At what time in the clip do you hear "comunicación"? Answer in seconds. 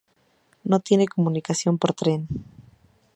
1.07-1.77